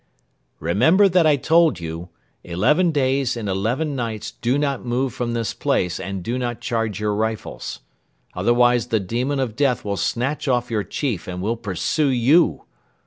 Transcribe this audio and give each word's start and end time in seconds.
"Remember 0.59 1.07
that 1.07 1.27
I 1.27 1.35
told 1.35 1.79
you: 1.79 2.09
'Eleven 2.43 2.89
days 2.89 3.37
and 3.37 3.47
eleven 3.47 3.95
nights 3.95 4.31
do 4.31 4.57
not 4.57 4.83
move 4.83 5.13
from 5.13 5.33
this 5.35 5.53
place 5.53 5.99
and 5.99 6.23
do 6.23 6.39
not 6.39 6.59
charge 6.59 6.99
your 6.99 7.13
rifles.' 7.13 7.81
Otherwise 8.33 8.87
the 8.87 8.99
demon 8.99 9.39
of 9.39 9.55
death 9.55 9.85
will 9.85 9.97
snatch 9.97 10.47
off 10.47 10.71
your 10.71 10.83
Chief 10.83 11.27
and 11.27 11.39
will 11.39 11.55
pursue 11.55 12.09
you!" 12.09 12.63